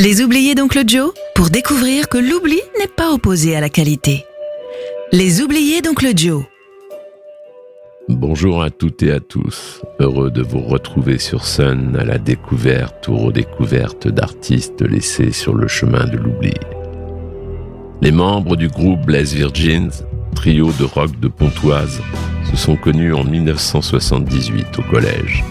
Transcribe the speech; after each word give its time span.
Les 0.00 0.22
oubliés 0.22 0.54
d'Oncle 0.54 0.84
Joe 0.86 1.12
pour 1.34 1.50
découvrir 1.50 2.08
que 2.08 2.18
l'oubli 2.18 2.60
n'est 2.78 2.86
pas 2.86 3.10
opposé 3.10 3.56
à 3.56 3.60
la 3.60 3.68
qualité. 3.68 4.24
Les 5.10 5.42
oubliés 5.42 5.82
d'Oncle 5.82 6.16
Joe. 6.16 6.44
Bonjour 8.08 8.62
à 8.62 8.70
toutes 8.70 9.02
et 9.02 9.10
à 9.10 9.18
tous. 9.18 9.82
Heureux 9.98 10.30
de 10.30 10.40
vous 10.40 10.60
retrouver 10.60 11.18
sur 11.18 11.44
Sun 11.44 11.96
à 11.98 12.04
la 12.04 12.18
découverte 12.18 13.08
ou 13.08 13.16
redécouverte 13.16 14.06
d'artistes 14.06 14.82
laissés 14.82 15.32
sur 15.32 15.54
le 15.54 15.66
chemin 15.66 16.04
de 16.04 16.16
l'oubli. 16.16 16.54
Les 18.00 18.12
membres 18.12 18.54
du 18.54 18.68
groupe 18.68 19.04
Blaze 19.04 19.34
Virgins, 19.34 19.90
trio 20.36 20.70
de 20.78 20.84
rock 20.84 21.18
de 21.18 21.26
Pontoise, 21.26 22.00
se 22.48 22.56
sont 22.56 22.76
connus 22.76 23.14
en 23.14 23.24
1978 23.24 24.78
au 24.78 24.82
collège 24.82 25.42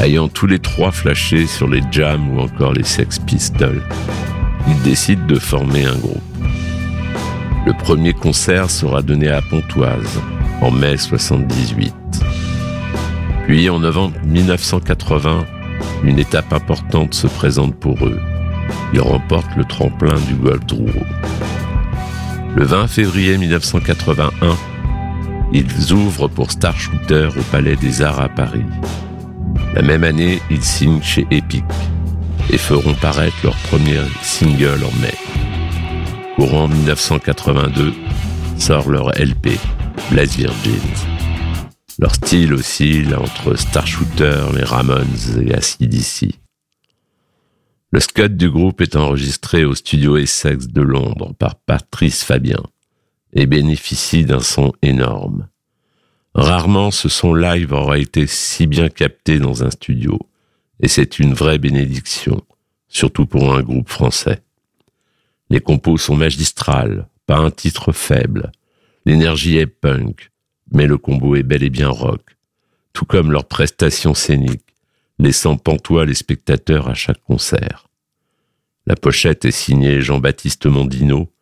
ayant 0.00 0.28
tous 0.28 0.46
les 0.46 0.58
trois 0.58 0.90
flashé 0.90 1.46
sur 1.46 1.68
les 1.68 1.82
Jams 1.90 2.36
ou 2.36 2.40
encore 2.40 2.72
les 2.72 2.84
Sex 2.84 3.18
Pistols, 3.18 3.82
ils 4.68 4.82
décident 4.82 5.26
de 5.26 5.38
former 5.38 5.84
un 5.84 5.96
groupe. 5.96 6.22
Le 7.66 7.72
premier 7.72 8.12
concert 8.12 8.70
sera 8.70 9.02
donné 9.02 9.28
à 9.28 9.42
Pontoise 9.42 10.20
en 10.60 10.70
mai 10.70 10.96
78. 10.96 11.94
Puis 13.46 13.68
en 13.70 13.80
novembre 13.80 14.16
1980, 14.24 15.46
une 16.04 16.18
étape 16.18 16.52
importante 16.52 17.14
se 17.14 17.26
présente 17.26 17.74
pour 17.76 18.06
eux. 18.06 18.20
Ils 18.92 19.00
remportent 19.00 19.56
le 19.56 19.64
tremplin 19.64 20.14
du 20.28 20.34
Golf 20.34 20.64
Drouot. 20.66 21.04
Le 22.56 22.64
20 22.64 22.88
février 22.88 23.36
1981, 23.36 24.56
ils 25.52 25.92
ouvrent 25.92 26.28
pour 26.28 26.50
Star 26.50 26.78
Shooter 26.78 27.28
au 27.36 27.42
Palais 27.52 27.76
des 27.76 28.02
Arts 28.02 28.20
à 28.20 28.28
Paris. 28.28 28.64
La 29.76 29.82
même 29.82 30.04
année, 30.04 30.40
ils 30.50 30.64
signent 30.64 31.02
chez 31.02 31.26
Epic 31.30 31.62
et 32.50 32.56
feront 32.56 32.94
paraître 32.94 33.36
leur 33.44 33.54
premier 33.68 34.00
single 34.22 34.82
en 34.82 35.00
mai. 35.02 35.12
Courant 36.36 36.66
1982, 36.66 37.92
sort 38.56 38.88
leur 38.88 39.10
LP, 39.10 39.50
Blaze 40.10 40.34
Virgins. 40.34 40.80
Leur 41.98 42.14
style 42.14 42.54
oscille 42.54 43.14
entre 43.14 43.54
Star 43.54 43.86
Shooter, 43.86 44.46
les 44.54 44.64
Ramones 44.64 45.42
et 45.42 45.52
ACDC. 45.52 46.30
Le 47.92 48.00
scud 48.00 48.38
du 48.38 48.50
groupe 48.50 48.80
est 48.80 48.96
enregistré 48.96 49.66
au 49.66 49.74
studio 49.74 50.16
Essex 50.16 50.68
de 50.68 50.80
Londres 50.80 51.34
par 51.38 51.54
Patrice 51.54 52.24
Fabien 52.24 52.62
et 53.34 53.44
bénéficie 53.44 54.24
d'un 54.24 54.40
son 54.40 54.72
énorme. 54.80 55.48
Rarement 56.36 56.90
ce 56.90 57.08
son 57.08 57.32
live 57.32 57.72
aura 57.72 57.96
été 57.96 58.26
si 58.26 58.66
bien 58.66 58.90
capté 58.90 59.38
dans 59.38 59.64
un 59.64 59.70
studio, 59.70 60.18
et 60.80 60.86
c'est 60.86 61.18
une 61.18 61.32
vraie 61.32 61.56
bénédiction, 61.56 62.42
surtout 62.88 63.24
pour 63.24 63.54
un 63.54 63.62
groupe 63.62 63.88
français. 63.88 64.42
Les 65.48 65.60
compos 65.60 65.96
sont 65.96 66.14
magistrales, 66.14 67.08
pas 67.24 67.38
un 67.38 67.50
titre 67.50 67.90
faible. 67.92 68.52
L'énergie 69.06 69.56
est 69.56 69.66
punk, 69.66 70.30
mais 70.70 70.86
le 70.86 70.98
combo 70.98 71.36
est 71.36 71.42
bel 71.42 71.62
et 71.62 71.70
bien 71.70 71.88
rock, 71.88 72.36
tout 72.92 73.06
comme 73.06 73.32
leur 73.32 73.46
prestation 73.46 74.12
scénique, 74.12 74.74
laissant 75.18 75.56
pantois 75.56 76.04
les 76.04 76.12
spectateurs 76.12 76.90
à 76.90 76.94
chaque 76.94 77.22
concert. 77.22 77.88
La 78.84 78.94
pochette 78.94 79.46
est 79.46 79.52
signée 79.52 80.02
Jean-Baptiste 80.02 80.66
Mondino 80.66 81.32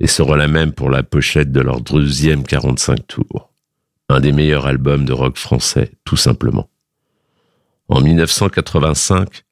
et 0.00 0.08
sera 0.08 0.36
la 0.36 0.48
même 0.48 0.72
pour 0.72 0.90
la 0.90 1.04
pochette 1.04 1.52
de 1.52 1.60
leur 1.60 1.80
deuxième 1.80 2.42
45 2.42 3.06
tours 3.06 3.49
un 4.10 4.20
des 4.20 4.32
meilleurs 4.32 4.66
albums 4.66 5.04
de 5.04 5.12
rock 5.12 5.36
français, 5.38 5.92
tout 6.04 6.16
simplement. 6.16 6.68
En 7.88 8.00
1985, 8.00 9.44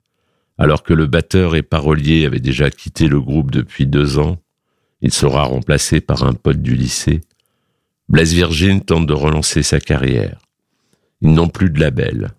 alors 0.58 0.82
que 0.82 0.94
le 0.94 1.06
batteur 1.06 1.54
et 1.54 1.62
parolier 1.62 2.26
avaient 2.26 2.40
déjà 2.40 2.70
quitté 2.70 3.06
le 3.06 3.20
groupe 3.20 3.50
depuis 3.52 3.86
deux 3.86 4.18
ans, 4.18 4.38
il 5.00 5.12
sera 5.12 5.44
remplacé 5.44 6.00
par 6.00 6.24
un 6.24 6.34
pote 6.34 6.60
du 6.60 6.74
lycée. 6.74 7.20
Blaise 8.08 8.32
Virgin 8.32 8.80
tente 8.80 9.06
de 9.06 9.12
relancer 9.12 9.62
sa 9.62 9.78
carrière. 9.78 10.38
Ils 11.20 11.32
n'ont 11.32 11.48
plus 11.48 11.70
de 11.70 11.78
label. 11.78 12.32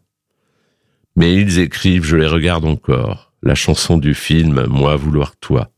Mais 1.15 1.35
ils 1.35 1.59
écrivent 1.59 2.03
Je 2.03 2.17
les 2.17 2.27
regarde 2.27 2.65
encore, 2.65 3.31
la 3.43 3.55
chanson 3.55 3.97
du 3.97 4.13
film 4.13 4.65
Moi 4.67 4.95
vouloir 4.97 5.37
toi, 5.37 5.69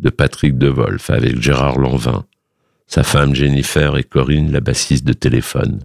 de 0.00 0.10
Patrick 0.10 0.58
Devolf 0.58 1.10
avec 1.10 1.40
Gérard 1.40 1.78
Lanvin, 1.78 2.26
sa 2.86 3.02
femme 3.02 3.34
Jennifer 3.34 3.96
et 3.96 4.04
Corinne, 4.04 4.52
la 4.52 4.60
bassiste 4.60 5.04
de 5.04 5.12
téléphone. 5.12 5.80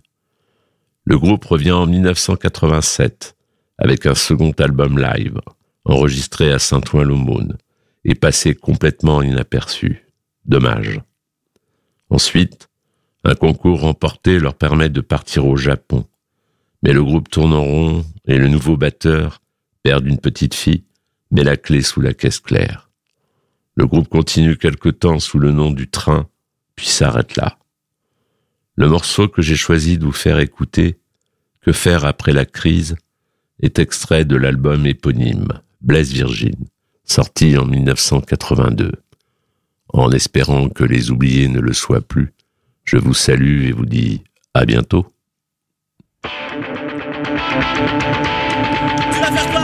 Le 1.05 1.17
groupe 1.17 1.45
revient 1.45 1.71
en 1.71 1.87
1987 1.87 3.35
avec 3.77 4.05
un 4.05 4.15
second 4.15 4.51
album 4.59 4.99
live, 4.99 5.39
enregistré 5.85 6.51
à 6.51 6.59
Saint-Ouen-l'Aumône 6.59 7.57
et 8.05 8.15
passé 8.15 8.53
complètement 8.53 9.21
inaperçu. 9.21 10.05
Dommage. 10.45 11.01
Ensuite, 12.09 12.69
un 13.23 13.35
concours 13.35 13.81
remporté 13.81 14.39
leur 14.39 14.55
permet 14.55 14.89
de 14.89 15.01
partir 15.01 15.45
au 15.45 15.57
Japon. 15.57 16.05
Mais 16.83 16.93
le 16.93 17.03
groupe 17.03 17.29
tourne 17.29 17.53
en 17.53 17.63
rond 17.63 18.05
et 18.25 18.37
le 18.37 18.47
nouveau 18.47 18.77
batteur 18.77 19.41
perd 19.83 20.05
une 20.07 20.19
petite 20.19 20.55
fille, 20.55 20.85
met 21.31 21.43
la 21.43 21.57
clé 21.57 21.81
sous 21.81 22.01
la 22.01 22.13
caisse 22.13 22.39
claire. 22.39 22.89
Le 23.75 23.85
groupe 23.85 24.07
continue 24.07 24.57
quelque 24.57 24.89
temps 24.89 25.19
sous 25.19 25.39
le 25.39 25.51
nom 25.51 25.71
du 25.71 25.89
train 25.89 26.27
s'arrête 26.87 27.35
là. 27.35 27.57
Le 28.75 28.87
morceau 28.87 29.27
que 29.27 29.41
j'ai 29.41 29.55
choisi 29.55 29.97
de 29.97 30.05
vous 30.05 30.11
faire 30.11 30.39
écouter, 30.39 30.97
Que 31.61 31.73
faire 31.73 32.05
après 32.05 32.31
la 32.31 32.45
crise, 32.45 32.95
est 33.61 33.79
extrait 33.79 34.23
de 34.23 34.37
l'album 34.37 34.85
éponyme 34.85 35.59
Blaise 35.81 36.13
Virgin, 36.13 36.55
sorti 37.03 37.57
en 37.57 37.65
1982. 37.65 38.93
En 39.89 40.11
espérant 40.11 40.69
que 40.69 40.85
les 40.85 41.11
oubliés 41.11 41.49
ne 41.49 41.59
le 41.59 41.73
soient 41.73 42.01
plus, 42.01 42.33
je 42.85 42.97
vous 42.97 43.13
salue 43.13 43.65
et 43.65 43.71
vous 43.71 43.85
dis 43.85 44.23
à 44.53 44.65
bientôt. 44.65 45.05
T'entends 49.11 49.59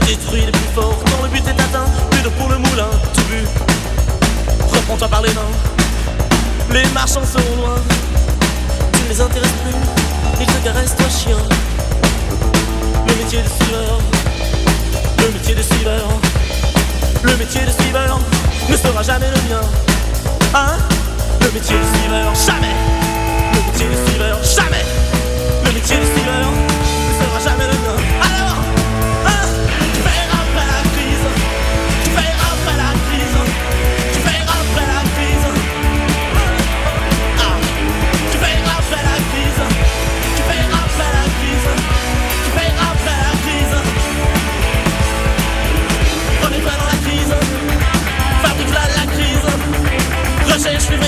détruit 0.00 0.44
les 0.44 0.52
plus 0.52 0.70
forts. 0.74 0.98
Quand 1.04 1.22
le 1.22 1.28
but 1.28 1.46
est 1.46 1.60
atteint, 1.60 1.86
plus 2.10 2.22
de 2.22 2.28
pour 2.28 2.48
le 2.48 2.58
moulin, 2.58 2.90
tout 3.14 3.22
bu. 3.30 3.44
Reprends-toi 4.68 5.08
par 5.08 5.22
les 5.22 5.32
mains, 5.34 5.52
les 6.72 6.86
marchands 6.92 7.24
seront 7.24 7.56
loin. 7.56 7.76
Tu 8.92 9.02
ne 9.04 9.08
les 9.08 9.20
intéresses 9.20 9.58
plus, 9.64 9.74
ils 10.40 10.46
te 10.46 10.64
caressent, 10.64 10.96
toi 10.96 11.06
chien. 11.08 11.36
Le 13.06 13.14
métier 13.14 13.40
de 13.42 13.48
suiveur, 13.48 13.98
le 15.18 15.32
métier 15.32 15.54
de 15.54 15.62
suiveur, 15.62 16.08
le 17.22 17.36
métier 17.36 17.60
de 17.62 17.70
suiveur 17.82 18.18
ne 18.68 18.76
sera 18.76 19.02
jamais 19.02 19.28
le 19.30 19.48
mien. 19.48 19.60
Hein? 20.54 20.76
Le 21.40 21.50
métier 21.52 21.76
de 21.76 21.98
suiveur, 21.98 22.34